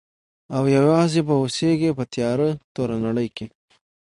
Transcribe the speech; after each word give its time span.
او 0.55 0.63
یوازي 0.75 1.21
به 1.27 1.33
اوسیږي 1.41 1.91
په 1.97 2.03
تیاره 2.13 2.49
توره 2.73 2.97
نړۍ 3.05 3.27
کي. 3.37 3.47